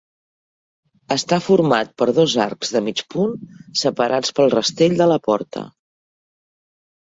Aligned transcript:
Està 1.15 1.37
format 1.47 1.91
per 2.03 2.07
dos 2.21 2.33
arcs 2.47 2.73
de 2.77 2.81
mig 2.87 3.03
punt 3.15 3.37
separats 3.83 4.35
pel 4.41 4.51
rastell 4.57 4.99
de 5.05 5.11
la 5.15 5.21
porta. 5.31 5.67